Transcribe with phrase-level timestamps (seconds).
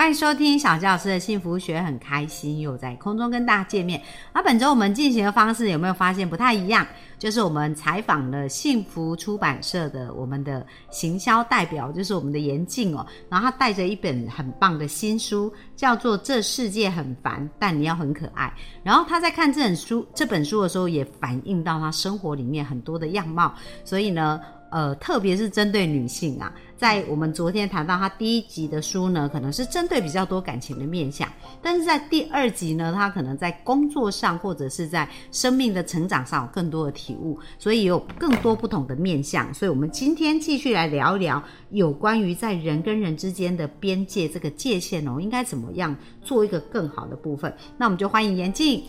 [0.00, 4.00] 欢迎收听小纪老师的幸福学，很开心又在空中跟大家见面。
[4.32, 6.86] 那本周我们进行的方式有没有发现不太一样？
[7.18, 13.06] 就是我们采访了幸福出版社的我们的行销代表，就是我们的严静哦。
[13.28, 18.46] 然后他带着一本很棒的新书，叫做《这世界很烦，但你要很可爱》。
[18.82, 23.54] 然后他在看这本书这本书的时候，也反映到他生活里面很多的样貌。
[23.84, 24.40] 所以呢。
[24.72, 31.30] 呃，特别是针对女性啊，在我们昨天谈到他第一集的书呢，可能是针对比较多感情的面相，
[31.60, 39.52] 但是在第二集呢，他可能在工作上或者是在生命的成长上有更多的体悟，所以有更多不同的面相。
[39.52, 47.54] 所以我们今天继续来聊一聊有关于在人跟人之间的边界这个界限哦，应该怎么样做一个更好的部分。
[47.76, 48.82] 那我们就欢迎严静。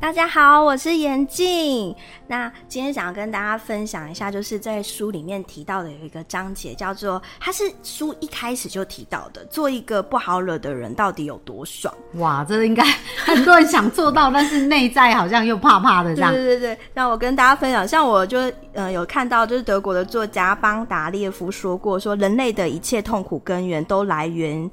[0.00, 1.94] 大家好，我是严静。
[2.26, 11.94] 那今天想要跟大家分享一下，就是在书里面提到的有一个章节，叫做它是书一开始就提到的，做一个不好惹的人到底有多爽？
[12.14, 12.82] 哇，这应该
[13.24, 16.32] 很多人想做到，但是内在好像又怕怕的这样。
[16.32, 24.68] 对对对，那我跟大家分享，像我就呃有看到，就是德国的作家邦达列夫说过，说人类的一切痛苦根源都来源。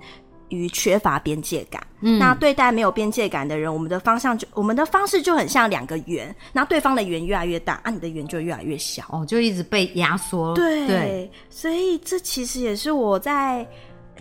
[0.50, 10.54] 于缺乏边界感，嗯那对待没有边界感的人，我们的方向就我们的方式就很像两个圆，那对方的圆越来越大，啊，你的圆就越来越小，哦，就一直被压缩。
[10.56, 13.68] 对，所以这其实也是我在。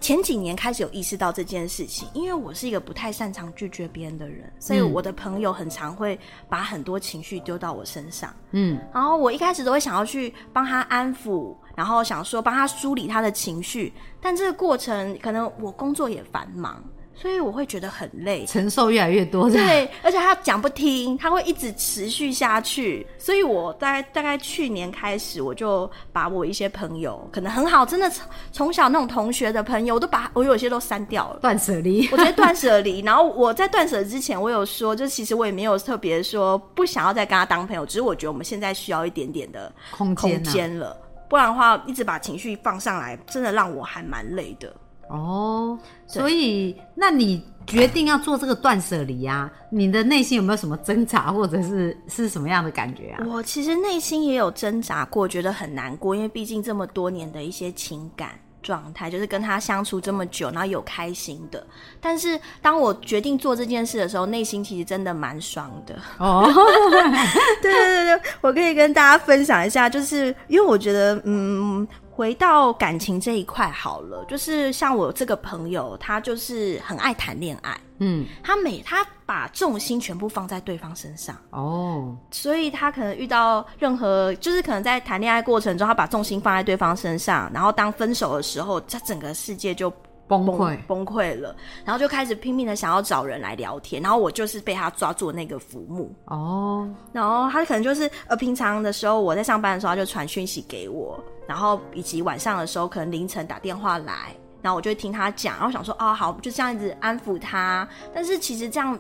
[0.01, 8.35] 前几年开始有意识到这件事情，因为我是一个不太擅长拒绝别人的人，所以我的朋友很常会把很多情绪丢到我身上。
[8.51, 16.83] 嗯，然后我一开始都会想要去帮他安抚，然后想说帮他梳理他的情绪，但这个过程可能我工作也繁忙。
[17.17, 19.49] 所以我会觉得很累，承受越来越多。
[19.49, 23.07] 对，而且他讲不听，他会一直持续下去。
[23.19, 32.05] 所以我在大概去年开始，我就把我一些朋友可能很好，真的从从小那种同学的朋友，我都把我有些都删掉了，断舍离。
[32.11, 32.99] 我觉得断舍离。
[33.03, 40.97] 然后我在断舍之前，我有说，就其实我也没有特别说不想要再跟他当朋友，只是我觉得我们现在需要一点点的空间了，
[41.29, 44.73] 不然的话一直把情绪放上来，真的让我还蛮累的。
[45.09, 49.53] 哦，所以那你决定要做这个断舍离啊？
[49.71, 53.23] 你的内心有没有什么挣扎，或者是是什么样的感觉啊？
[53.27, 58.31] 我其实内心也有挣扎过，觉得很难过，因为毕竟这么多年的一些情感
[58.65, 61.65] 状态，就是跟他相处这么久，然后有开心的。
[62.01, 65.95] 但是当我决定做这件事的时候，内心其实真的蛮爽的。
[66.19, 66.51] 哦，
[67.63, 71.87] 对对对对，我可以跟大家分享一下，就是因为我觉得，嗯。
[72.17, 81.37] 回到感情这一块好了，就是像我这个朋友，他就是很爱谈恋爱，嗯，他每他把重心全部放在对方身上。
[81.51, 89.93] 哦，所以他可能遇到任何，就是可能在谈恋爱过程中，他把重心放在对方身上，然后当分手的时候，他整个世界就。
[90.27, 90.79] 崩溃。
[90.87, 91.39] 崩溃。
[91.39, 96.11] 了，然后就开始拼命的想要找人来聊天，然后我就是被他抓住那个浮木。
[96.25, 108.99] 哦，然后他可能就是呃平常的时候我在上班的时候他就传讯息给我，然后以及晚上的时候可能凌晨打电话来，然后我就会听他讲，然后想说啊好就这样子安抚他，但是其实这样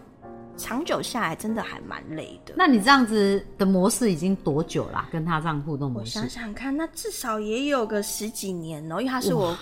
[0.58, 2.52] 长久下来真的还蛮累的。
[2.54, 5.08] 那你这样子的模式已经多久啦？
[5.10, 6.18] 跟他这样互动模式？
[6.18, 9.56] 我想想看，那至少也有个十几年哦，因为他是我。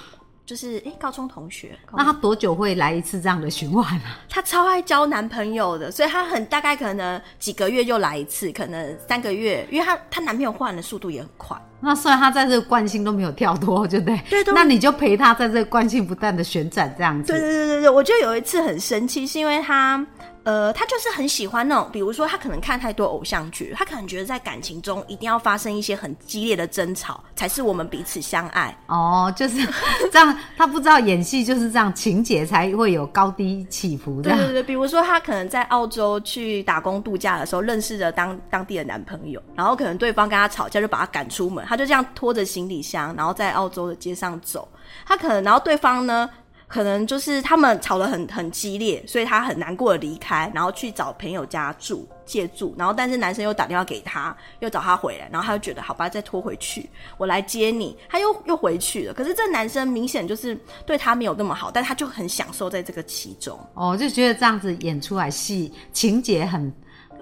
[0.44, 4.19] 就是哎，高中同学，那他多久会来一次这样的循环啊？
[4.28, 11.56] 她超爱交男朋友的，所以她很大概可能几个月就来一次，可能三个月，因为她她男朋友换的速度也很快。
[11.82, 14.19] 那虽然他在这个惯性都没有跳脱， 对不对？
[14.31, 17.32] 对，那你就陪他在这个惯性不断的旋转这样子。
[17.32, 20.04] 对对对对对，我觉得有一次很生气，是因为他。
[20.44, 28.76] 呃，他就是很喜欢那种，比如说他可能看太多偶像剧，他可能觉得在感情中一定要发生一些很激烈的争吵，才是我们彼此相爱。
[28.88, 29.64] 哦，就是
[30.10, 34.20] 这样，他不知道演戏就是这样，情节才会有高低起伏。
[34.20, 44.69] 对对对，比如说他可能在澳洲去打工度假的时候，认识了当当地的男朋友，然后可能对方跟他吵架，就把他赶出门，他他就这样拖着行李箱，然后在澳洲的街上走。
[45.06, 46.28] 他可能，然后对方呢？
[46.69, 59.14] 可能就是他们吵得很很激烈，所以他很难过的离开，然后去找朋友家住借住，然后但是男生又打电话给他，又找他回来，然后他就觉得好吧，再拖回去，我来接你，他又又回去了。
[59.14, 63.58] 可是这男生明显就是对他没有那么好，但他就很享受在这个其中。
[63.74, 66.70] 哦，就觉得这样子演出来戏情节很。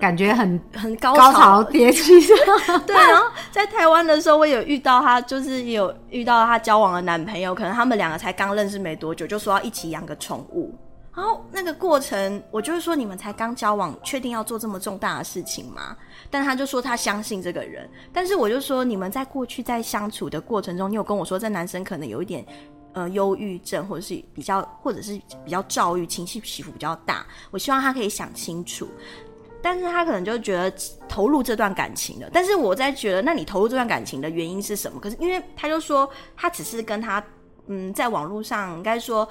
[0.00, 2.26] 感觉很很高高潮迭起。
[2.86, 10.74] 对，然后在台湾的时候，我有遇到她，就是有遇到她交往的男朋友，可能他们两个才刚认识没多久，就说要一起养个宠物。
[11.12, 15.94] 然后那个过程，我就是说你们才刚交往，确定要做这么重大的事情吗？
[16.30, 22.46] 但他就说他相信这个人，但是我就说你们在过去在相处的过程中，你有跟我说这男生可能有一点
[22.94, 27.26] 呃忧郁症，或者是比较或者是比较躁郁，情绪起伏比较大。
[27.50, 28.88] 我希望他可以想清楚，
[29.62, 30.72] 但是他可能就觉得
[31.08, 32.28] 投入这段感情了。
[32.32, 35.00] 但是我在觉得，那你投入这段感情的原因是什么？
[35.00, 37.22] 可是因为他就说他只是跟他
[37.66, 39.28] 嗯在网络上应该说。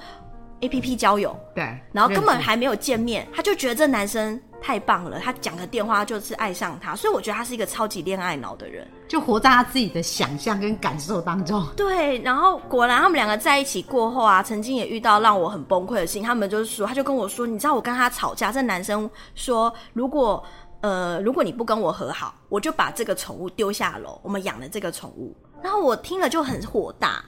[0.62, 11.66] A P P 交友，对，然后根本还没有见面，他就觉得这男生太棒了，他讲个电话就是爱上他，所以我觉得他是一个超级恋爱脑的人，就活在他自己的想象跟感受当中。
[11.76, 20.42] 对，然后果然他们两个在一起过后啊，曾经也遇到让我很崩溃的事情，他们就是说，他就跟我说，你知道我跟他吵架，这男生说，如果
[20.82, 27.24] 呃如果你不跟我和好，我就把这个宠物丢下楼，我们养的这个宠物，然后我听了就很火大。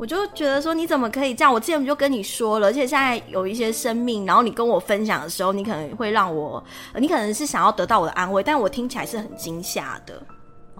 [0.00, 1.52] 我就觉得说，你怎么可以这样？
[1.52, 6.64] 我之前不就跟你说了，而且现在有一些生命，然后你跟我分享的时候，你可能会让我，
[6.94, 10.22] 你可能是想要得到我的安慰，但我听起来是很惊吓的。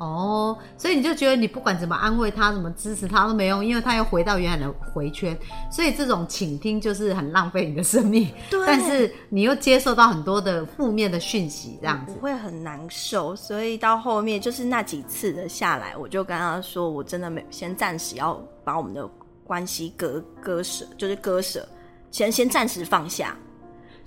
[0.01, 5.37] 哦，所以你就觉得你不管怎么安慰他，怎么支持他都没用，因为他又回到原来的回圈。
[5.71, 8.27] 所以这种倾听就是很浪费你的生命。
[8.49, 8.67] 对。
[8.67, 13.37] 但是你又接受到很多的负面的讯息，这样子会很难受。
[13.37, 19.07] 所以到后面就是那几次的下来，我就跟他说，我真的没先暂时要把我们的
[19.45, 21.69] 关系割割舍，就是割舍，
[22.11, 23.37] 先先暂时放下。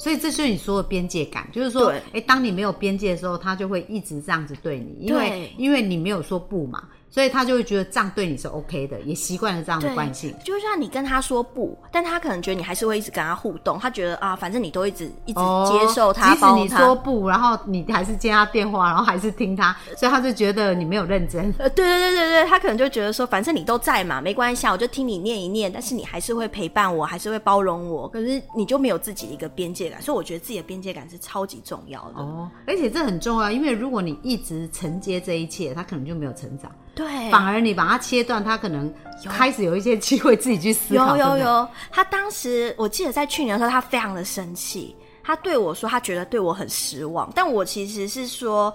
[0.04, 6.84] 所以这就是你说的边界感，就是说，哎，当你没有边界的时候，他就会一直这样子对你，因为因为你没有说不嘛。
[7.14, 10.34] 所以他就会觉得这样对你是 OK 的，也习惯了这样的惯性。
[10.44, 13.78] 就像你跟他说不，但他可能觉得你还是会一直跟他互动。
[13.78, 15.40] 他觉得啊，反正你都一直一直
[15.70, 21.54] 接受他，即使你说不，然后你还是接他电话，然后还是听他，所以他就觉得你没有认真。
[21.60, 25.72] 呃，对对对对对，他可能就觉得说，反正你都在嘛，没关系，我就听你念一念。
[25.72, 28.08] 但是你还是会陪伴我，还是会包容我。
[28.08, 32.22] 可是你就没有自己的一个边界感，所以我觉得自己的边界感是超级重要的。
[32.22, 36.72] 哦，而且这很重要，因为如果你一直承接这一切，他可能就没有成长。
[36.96, 38.92] 对，反而你把它切断，他可能
[39.26, 41.16] 开始有一些机会自己去思考。
[41.18, 47.32] 有有有，他当时我记得在去年的时候，他非常的生气，他对我说，他觉得对我很失望。
[47.34, 48.74] 但我其实是说，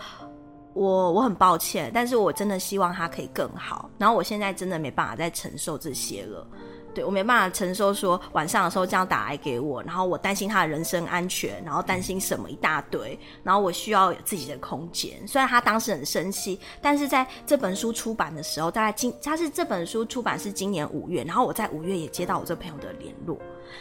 [0.75, 3.91] 我我很抱歉，但是我真的希望他可以更好。
[3.99, 6.47] 然后我现在真的没办法再承受这些了。
[6.95, 15.27] 对我没办法承受，说晚上的时候这样打来给我，然后我担心他的人身安全，然后担心什么一大堆，然后我需要有自己的空间。
[15.27, 23.39] 虽然他当时很生气，但是在这本书出版的时候，大概今他是这本书出版是今年五月，然后我在五月也接到我这朋友的联络，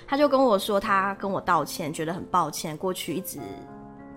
[0.07, 3.39] 他就跟我说他跟我道歉，觉得很抱歉，过去一直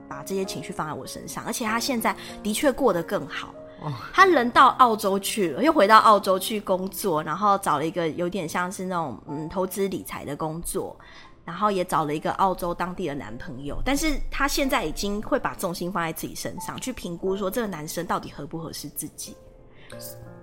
[0.09, 3.55] 把这些情绪放在我身上，而且他现在的确过得更好。
[4.12, 10.94] 他人到澳洲去了，又回到澳洲去工作，然后找了一个有点像是那种嗯投资理财的工作，
[11.44, 13.81] 然后也找了一个澳洲当地的男朋友。
[13.85, 19.35] 但是他现在已经会把重心放在自己身上，去评估说这个男生到底合不合适自己。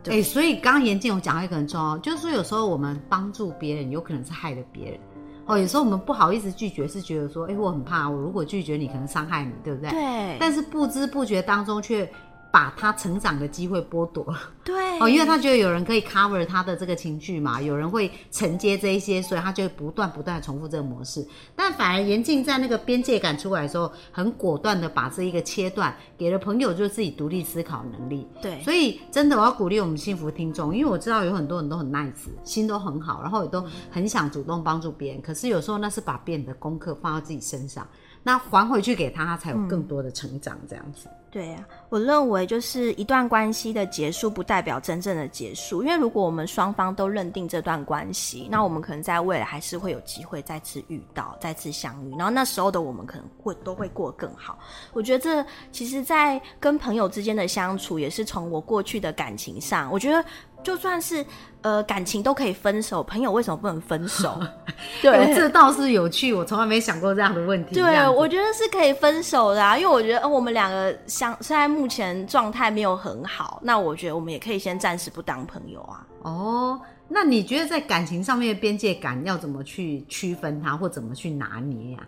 [0.10, 5.00] 哎，所以刚刚严静有讲到一个很重要，就是说有时候我们帮助别人，有可能是害了别人。
[5.46, 9.92] 哦，有时候我们不好意思拒绝，是觉得说，哎，我很怕，我如果拒绝你，可能伤害你，对不对？
[9.92, 10.38] 对。
[10.40, 12.10] 但是不知不觉当中却。
[12.58, 21.24] 把他成长的机会剥夺了，对 哦，因为他觉得有人可以 cover 他的这个情绪嘛，有人会承接这一些，所以他就会不断不断的重复这个模式。
[21.56, 28.28] 但反而严静在那个边界感出来的时候，很果断的把这一个切断，给了朋友就是自己独立思考能力。
[28.42, 37.88] 对，所以真的我要鼓励我们幸福听众，因为我知道有很多人都很 nice，心都很好，然后也都很想主动帮助别人，可是有时候那是把别人的功课放到自己身上。
[38.28, 41.08] 那还回去给他，他才有更多的成长，这样子。
[41.32, 45.82] 对呀，我认为就是一段关系的结束，不代表真正的结束。
[45.82, 52.10] 因为如果我们双方都认定这段关系，那我们可能在未来还是会有机会再次遇到、再次相遇。
[52.18, 54.60] 然后那时候的我们可能会都会过得更好。
[54.92, 60.22] 我觉得这其实，在跟朋友之间的相处，也是从我过去的感情上，我觉得。
[60.68, 61.26] 就算是
[61.62, 64.38] 呃感情都可以分手，朋友为什么不能分手？
[65.02, 67.74] 对，这倒是有趣，我从来没想过这样的问题。
[67.74, 76.06] 对，我觉得是可以分手的，啊，因为我觉得我们两个相现在目前状态没有很好，那我觉得我们也可以先暂时不当朋友啊。
[76.24, 82.00] 哦，那你觉得在感情上面的边界感要怎么去区分它，或怎么去拿捏呀？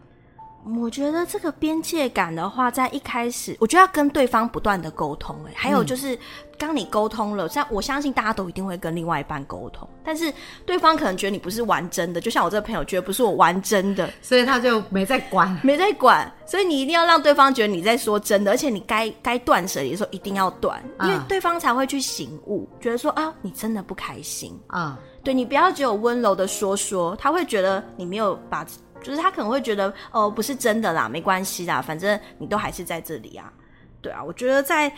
[0.66, 6.18] 我觉得这个边界感的话，在一开始，我觉得要跟对方不断的沟通、哎，还有就是，
[6.58, 10.32] 当你沟通了，像我相信大家都一定会跟另外一半沟通，但是
[10.66, 15.58] 对方可能觉得你不是玩真的，就像我这个朋友觉得不是我玩真的， 所以他就没在管。
[15.64, 24.58] 没在管，所以你一定要让对方觉得你在说真的，而且你该该断舍离的时候一定要断，因为嗯对方才会去醒悟，觉得说啊，你真的不开心。
[24.74, 28.66] 嗯，对你不要只有温柔的说说，他会觉得你没有把，
[29.04, 33.52] 就是他可能会觉得哦，不是真的啦，没关系啦，反正你都还是在这里啊。
[34.02, 34.92] 对啊，我觉得在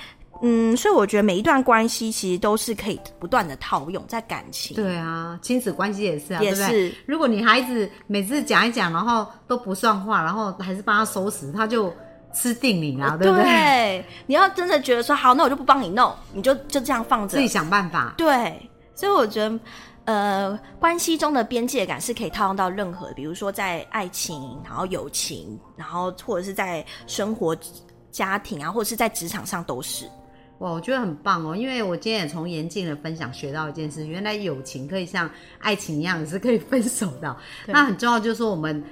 [0.43, 6.95] 嗯，所以我觉得每一段关系其实都是可以不断的套用在感情，对啊，亲子关系也是啊，也对不对是？
[7.05, 11.93] 如果你孩子每次讲一讲，然后都不算话，然后还是帮他收拾，他就
[12.33, 13.43] 吃定你啦，对不对？
[13.43, 18.13] 对，你要真的觉得说好，那我就不帮你弄，你就就这样放着自己，想办法。
[18.17, 19.59] 对，所以我觉得，
[20.05, 27.55] 呃，关系中的边界感是可以套用到任何，比如说在爱情，然后友情，然后或者是在生活、
[28.09, 30.05] 家庭啊，或者是在职场上都是。
[30.57, 35.29] 哇，我觉得很棒哦，因为我今天也从严静的分享学到一件事，原来友情可以像
[35.59, 37.35] 爱情一样也是可以分手的。
[37.67, 38.83] 那很重要，就是说我们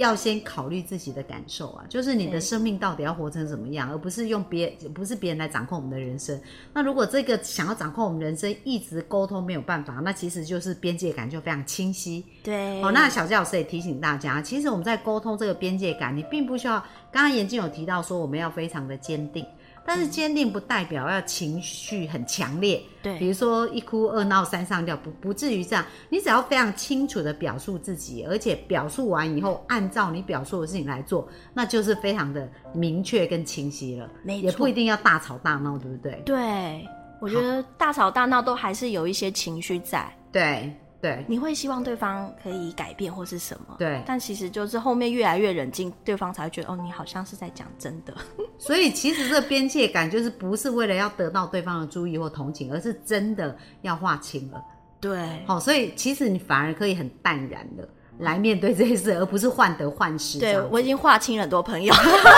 [0.00, 6.40] 要先考虑自己的感受啊，就是你的生命到底要活成什么样，而不是用别不是别人来掌控我们的人生。
[6.72, 12.24] 那如果这个想要掌控我们人生，一直沟通没有办法，那其实就是边界感就非常清晰。
[12.42, 16.82] 对，好，那小杰老师也提醒大家，其实我们在沟通这个边界感，你并不需要。
[17.12, 19.44] 刚刚严静有提到说，我们要非常的坚定，
[19.84, 22.82] 但是坚定不代表要情绪很强烈。
[23.02, 25.84] 对比如说一哭二闹三上吊，不不至于这样。
[26.08, 34.08] 你只要非常清楚的表述自己，而且表述完以后，按照你表述的事情来做，那就是非常的明确跟清晰了。
[34.22, 36.22] 没错也不一定要大吵大闹，对不对？
[36.26, 36.86] 对，
[37.20, 40.70] 我觉得大吵大闹都还是有一些情绪在，对
[41.00, 43.76] 对你会希望对方可以改变或是什么？
[43.78, 44.02] 对。
[44.06, 48.14] 但其实就是后面越来越冷静，对方才会觉得哦，你好像是在讲真的。
[48.58, 54.62] 所以其实这个边界感就是不是为了要得到对方的注意或同情，而是真的要划清了。
[55.00, 57.88] 对，好、所以其实你反而可以很淡然的
[58.20, 60.60] 来面对这些事，而不是患得患失对。
[60.70, 61.92] 我已经划清了很多朋友，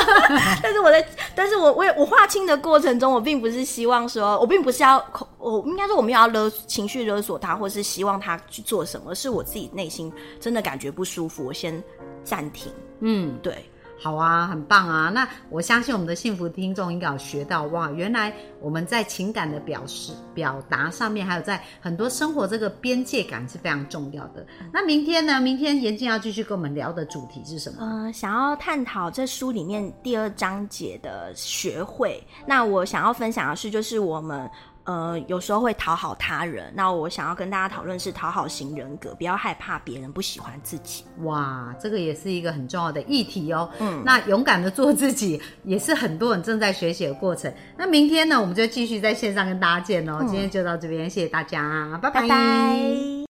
[0.62, 11.82] 但是我在，但是我我也我划清的过程中，我并不是希望说，我并不是要口，我应该说我没有要勒情绪勒索他，或是希望他去做什么，是我自己内心真的感觉不舒服，我先
[12.24, 12.72] 暂停。
[13.00, 13.64] 嗯，对，
[14.02, 15.10] 好啊，很棒啊！
[15.10, 24.44] 那我相信我们的幸福听众应该有学到哇，原来我们在情感的表示、表达上面，还有在很多生活这个边界感是非常重要的。
[24.72, 25.40] 那明天呢？
[25.40, 27.76] 明天严静要继续跟我们聊的主题是什么？
[27.80, 34.50] 呃，想要探讨这书里面第二章节的学会，那我想要分享的是，就是我们。
[34.84, 41.04] 呃，有时候会讨好他人，那我想要跟大家讨论是讨好型人格，不要害怕别人不喜欢自己。
[41.20, 43.70] 哇，这个也是一个很重要的议题哦。
[43.78, 47.52] 嗯，那勇敢的做自己，也是很多人正在学习的过程。
[47.76, 50.18] 那明天呢，我们就继续在线上跟大家见哦。
[50.26, 53.21] 今天就到这边，谢谢大家，拜拜拜